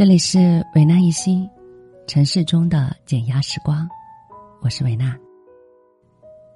[0.00, 1.46] 这里是维纳一心，
[2.06, 3.86] 城市中的减压时光，
[4.62, 5.14] 我是维纳。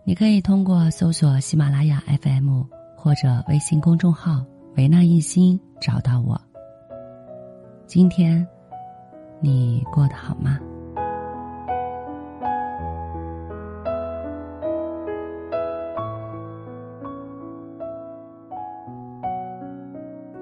[0.03, 2.63] 你可以通过搜索喜马拉雅 FM
[2.97, 4.43] 或者微信公众号
[4.79, 6.41] “维纳一心”找到我。
[7.87, 8.49] 今天
[9.43, 10.59] 你过得好吗？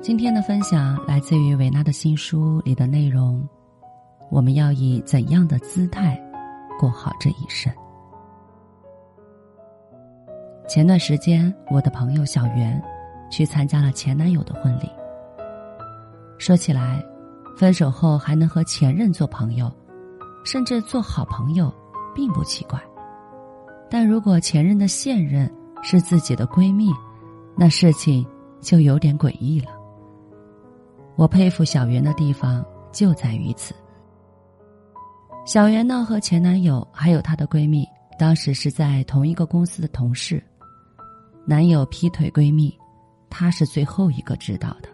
[0.03, 3.41] 今天的分享来自于维娜的新书里的内容。
[4.33, 6.21] 我们要以怎样的姿态
[6.77, 7.73] 过好这一生？
[10.69, 12.83] 前段时间，我的朋友小袁
[13.31, 14.91] 去参加了前男友的婚礼。
[16.37, 17.01] 说起来，
[17.57, 19.73] 分手后还能和前任做朋友，
[20.45, 21.73] 甚至做好朋友，
[22.13, 22.77] 并不奇怪。
[23.89, 25.49] 但如果前任的现任
[25.81, 26.91] 是自己的闺蜜，
[27.57, 28.27] 那事情
[28.61, 29.81] 就有点诡异了。
[31.17, 33.75] 我佩服小袁的地方就在于此。
[35.45, 37.87] 小袁呢和前男友还有她的闺蜜，
[38.19, 40.43] 当时是在同一个公司的同事。
[41.45, 42.73] 男友劈腿闺蜜，
[43.29, 44.89] 她是最后一个知道的。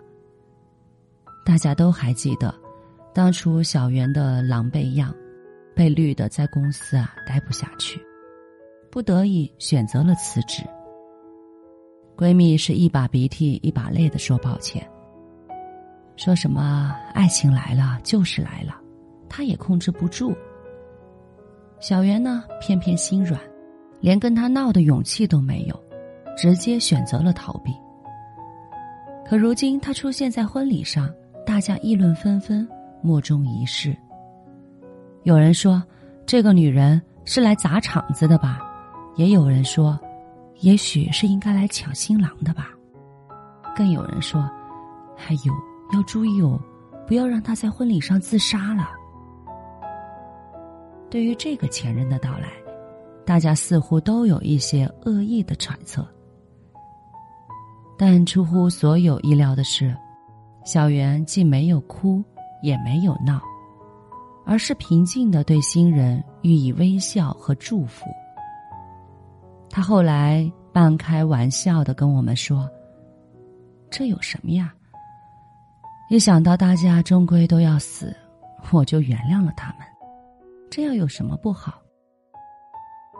[1.45, 2.55] 大家都还记得，
[3.15, 5.15] 当初小袁的狼狈样，
[5.75, 8.01] 被绿的在公司啊待不下去，
[8.91, 10.63] 不得已选择了辞职。
[12.17, 14.85] 闺蜜是一把鼻涕一把泪的说抱歉。
[16.19, 18.75] 说什么爱情来了就是来了，
[19.29, 20.37] 他也控制不住。
[21.79, 23.41] 小袁呢，偏偏心软，
[24.01, 25.81] 连跟他闹的勇气都没有，
[26.37, 27.73] 直接选择了逃避。
[29.25, 31.09] 可如今他出现在婚礼上，
[31.47, 32.69] 大家议论纷纷，
[33.01, 33.97] 莫衷一是。
[35.23, 35.81] 有人说，
[36.27, 38.61] 这个女人是来砸场子的吧？
[39.15, 39.97] 也有人说，
[40.63, 42.71] 也许是应该来抢新郎的吧？
[43.77, 44.51] 更有人说，
[45.17, 45.68] 还有。
[45.93, 46.61] 要注意哦，
[47.07, 48.89] 不要让他在婚礼上自杀了。
[51.11, 52.53] 对于这个前任的到来，
[53.25, 56.07] 大家似乎都有一些恶意的揣测。
[57.97, 59.97] 但出乎所有意料的是，
[60.65, 62.23] 小袁既没有哭，
[62.63, 63.41] 也没有闹，
[64.45, 68.07] 而是平静的对新人予以微笑和祝福。
[69.71, 72.69] 他后来半开玩笑的跟我们说
[73.91, 74.73] ：“这有什么呀？”
[76.11, 78.17] 一想到大家终归都要死，
[78.73, 79.87] 我就原谅了他们，
[80.71, 81.83] 这样有什么不好？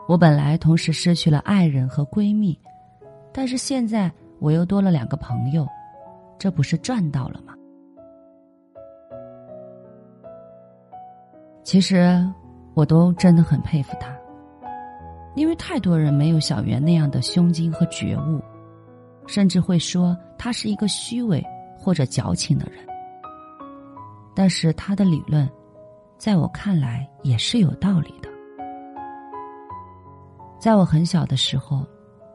[0.07, 2.59] 我本来同时失去了爱人和闺蜜，
[3.31, 5.67] 但是现在我又多了两个朋友，
[6.39, 7.53] 这不是赚到了吗？
[11.63, 12.27] 其实，
[12.73, 14.11] 我都真的很佩服他，
[15.35, 18.41] 因为太多人没有小袁那样的胸襟和觉悟，
[19.27, 21.45] 甚至会说他是一个虚伪。
[21.79, 22.85] 或者矫情的人，
[24.35, 25.49] 但是他的理论，
[26.17, 28.29] 在我看来也是有道理的。
[30.59, 31.85] 在我很小的时候，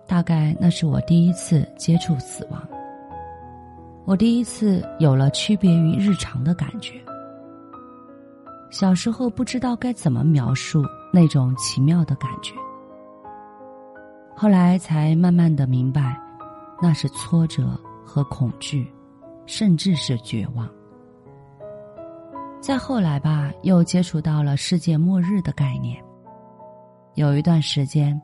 [0.09, 2.67] 大概那是我第一次接触死亡，
[4.07, 6.99] 我第一次有了区别于日常的感觉。
[8.71, 10.83] 小时候不知道该怎么描述
[11.13, 12.55] 那种奇妙的感觉，
[14.35, 16.19] 后来才慢慢的明白，
[16.83, 18.91] 那是挫折和恐惧。
[19.47, 20.69] 甚至是绝望。
[22.61, 26.03] 再后来吧，又接触到了世界末日的概念。
[27.15, 28.21] 有一段时间，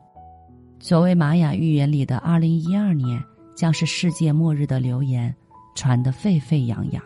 [0.79, 3.23] 所谓玛雅预言里的二零一二年
[3.55, 5.33] 将是世界末日的流言
[5.75, 7.03] 传得沸沸扬扬。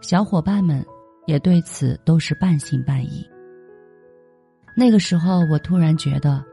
[0.00, 0.86] 小伙伴们
[1.26, 3.26] 也对此都是半信半疑。
[4.76, 6.44] 那个时候，我突然觉得，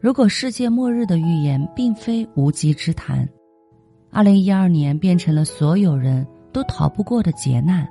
[0.00, 3.28] 如果世界末日的预言并非无稽之谈。
[4.14, 7.84] 二零一二年变成了所有人都逃不过的劫难，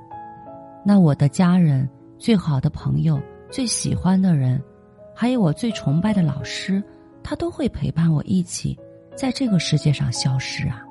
[0.86, 4.64] 那我的家人、最好的朋友、最喜欢的人，
[5.14, 6.82] 还有我最崇拜的老师，
[7.22, 8.80] 他都会陪伴我一起
[9.18, 10.82] 在这个世界上消失啊！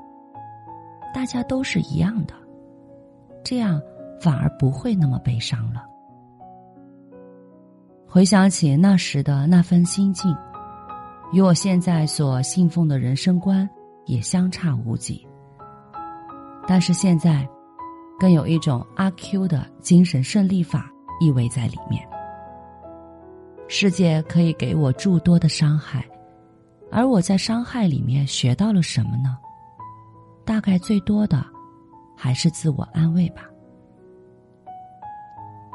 [1.15, 2.35] 大家都是一样的，
[3.43, 3.81] 这样
[4.21, 5.83] 反而不会那么悲伤了。
[8.07, 10.37] 回想起那时的那份心境，
[11.33, 13.67] 与我现在所信奉的人生观。
[14.07, 15.27] 也相差无几，
[16.67, 17.49] 但是现在，
[18.19, 20.91] 更有一种阿 Q 的精神胜利法
[21.21, 22.07] 意味在里面。
[23.69, 26.05] 世界可以给我诸多的伤害，
[26.91, 29.39] 而我在伤害里面学到了什么呢？
[30.45, 31.45] 大概最多的，
[32.17, 33.43] 还是自我安慰吧。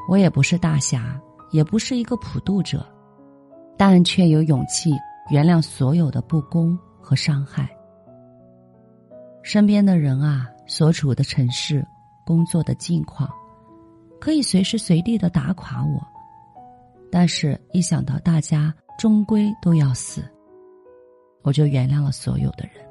[0.10, 1.20] 我也不是大侠，
[1.52, 2.86] 也不是一个普渡者，
[3.78, 4.92] 但却有勇气
[5.30, 7.70] 原谅所有的不公和伤害。
[9.44, 11.86] 身边的人啊，所处的城市，
[12.26, 13.30] 工作的境况，
[14.20, 16.06] 可以随时随地的打垮我。
[17.10, 20.22] 但是，一想到大家终归都要死，
[21.44, 22.86] 我就原谅了所有的人。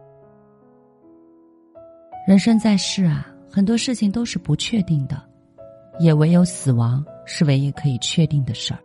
[2.27, 5.23] 人生在世啊，很多事情都是不确定的，
[6.01, 8.81] 也唯有死亡是唯一可以确定的事儿。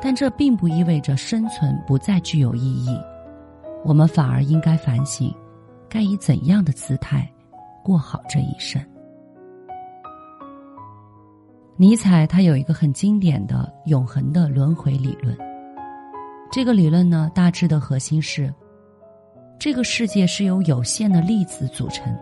[0.00, 2.96] 但这并不意味着生存不再具有意义，
[3.84, 5.34] 我们反而应该反省，
[5.94, 7.30] 该以怎样的姿态
[7.80, 8.84] 过好这一生。
[11.76, 15.38] 尼采他有一个很经典的永恒的轮回理论。
[16.50, 18.52] 这个理论呢，大致的核心是：
[19.56, 22.12] 这个世界是由有限的粒子组成，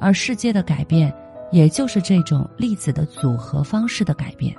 [0.00, 1.14] 而世界的改变，
[1.52, 4.56] 也就是这种粒子的组合方式的改变。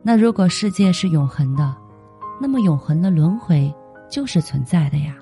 [0.00, 1.76] 那如果世界是永恒的，
[2.40, 3.74] 那么永恒的轮回
[4.08, 5.16] 就是存在的呀。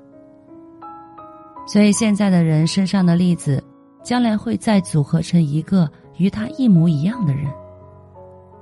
[1.67, 3.63] 所以现在的人身上的粒子，
[4.03, 5.91] 将来会再组合成一个。
[6.19, 7.45] 与他一模一样的人，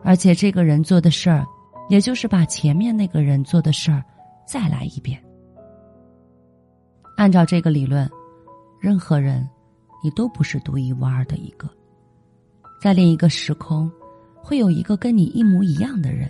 [0.02, 1.46] 而且这个人做的事儿，
[1.88, 4.02] 也就是把前面那个人做的事儿
[4.44, 5.22] 再来一遍。
[7.16, 8.10] 按照这个理论，
[8.80, 9.48] 任何人，
[10.02, 11.70] 你都不是独一无二的一个，
[12.82, 13.88] 在另一个时空，
[14.42, 16.28] 会有一个跟你一模一样的人，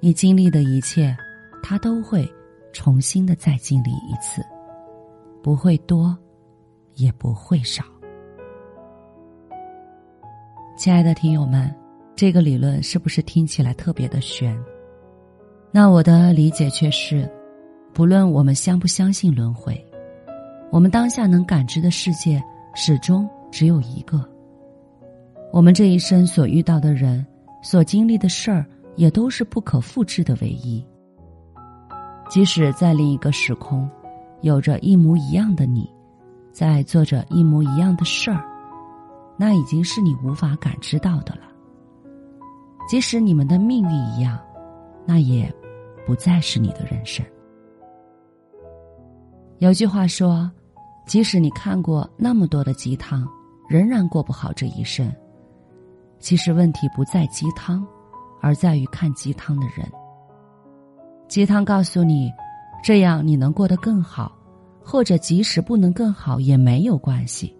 [0.00, 1.16] 你经历的一切，
[1.62, 2.28] 他都会
[2.72, 4.42] 重新的再经历一次，
[5.42, 6.16] 不会多，
[6.94, 7.84] 也不会少。
[10.76, 11.74] 亲爱的听友们，
[12.14, 14.56] 这个理论是不是听起来特别的玄？
[15.70, 17.30] 那我的理解却是，
[17.92, 19.84] 不论我们相不相信轮回，
[20.70, 22.42] 我们当下能感知的世界
[22.74, 24.24] 始终只有一个。
[25.52, 27.26] 我们这一生所遇到的人，
[27.62, 30.84] 所经历的事儿，也都是不可复制的唯一。
[32.28, 33.88] 即使在另一个时空，
[34.40, 35.90] 有着一模一样的你，
[36.52, 38.44] 在做着一模一样的事儿。
[39.36, 41.42] 那已经是你无法感知到的了。
[42.88, 44.38] 即使你们的命运一样，
[45.06, 45.52] 那也
[46.06, 47.24] 不再是你的人生。
[49.58, 50.50] 有句话说
[51.06, 53.28] ：“即使你看过那么多的鸡汤，
[53.68, 55.12] 仍然过不好这一生。”
[56.20, 57.86] 其实问题不在鸡汤，
[58.40, 59.86] 而在于看鸡汤的人。
[61.28, 62.32] 鸡汤告诉你，
[62.82, 64.36] 这样你能过得更好，
[64.82, 67.54] 或者即使不能更好也没有关系。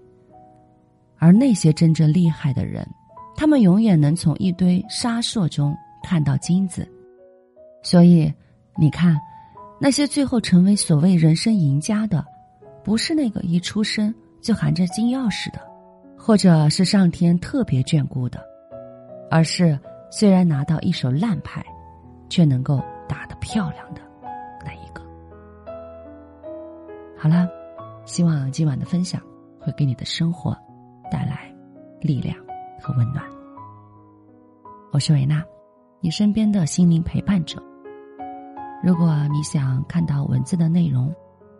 [1.18, 2.88] 而那些真正厉害的人，
[3.36, 6.88] 他们永远能从一堆沙烁中看到金子。
[7.82, 8.32] 所以，
[8.76, 9.18] 你看，
[9.80, 12.24] 那些最后成为所谓人生赢家的，
[12.84, 15.60] 不是那个一出生就含着金钥匙的，
[16.16, 18.40] 或者是上天特别眷顾的，
[19.30, 19.78] 而是
[20.10, 21.64] 虽然拿到一手烂牌，
[22.28, 24.00] 却能够打得漂亮的
[27.20, 27.48] 好了，
[28.04, 29.20] 希望今晚的分享
[29.60, 30.56] 会给你的生活。
[31.10, 31.50] 带来
[32.02, 32.36] 力量
[32.82, 33.24] 和温暖。
[34.92, 35.42] 我是维娜，
[36.00, 37.58] 你身边的心灵陪伴者。
[38.84, 41.10] 如果你想看到文字的内容，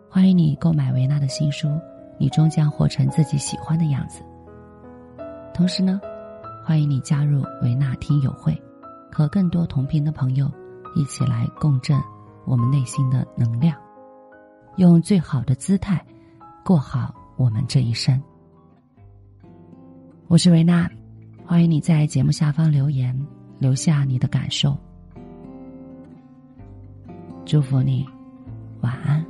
[0.07, 1.67] 欢迎你购买维娜的新书
[2.19, 4.21] 《你终将活成自己喜欢的样子》。
[5.51, 5.99] 同时呢，
[6.63, 8.55] 欢迎你加入维纳听友会，
[9.11, 10.49] 和更多同频的朋友
[10.95, 11.99] 一起来共振
[12.45, 13.75] 我们内心的能量，
[14.79, 16.01] 用最好的姿态
[16.63, 18.17] 过好我们这一生。
[20.29, 20.89] 我是维娜，
[21.45, 23.13] 欢迎你在节目下方留言，
[23.59, 24.77] 留下你的感受。
[27.45, 28.07] 祝福你，
[28.79, 29.25] 晚安。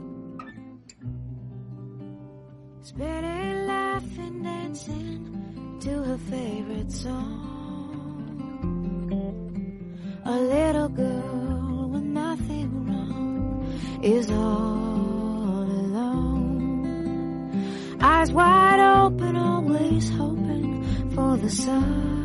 [21.20, 22.16] For the sun.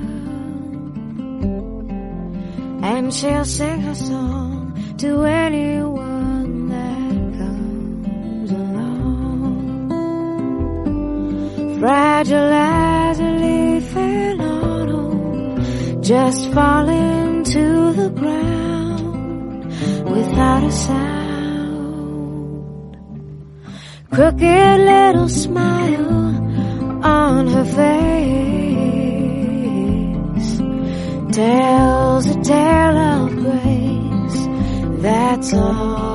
[2.83, 4.53] And she'll sing her song
[4.99, 9.89] to anyone that comes along.
[11.81, 19.65] Fragile as a leaf in autumn, just falling to the ground
[20.15, 21.24] without a sound.
[24.14, 26.09] Crooked little smile
[27.04, 28.54] on her face
[31.35, 34.47] tells a tale of grace.
[35.02, 36.13] That's all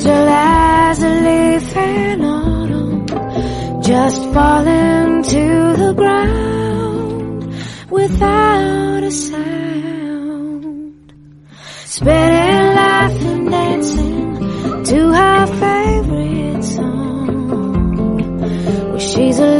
[0.00, 3.06] fragile as a leaf in autumn,
[3.82, 7.54] just falling to the ground
[7.90, 11.12] without a sound.
[11.84, 18.38] spinning, laughing, dancing to her favorite song.
[18.88, 19.58] Well, she's a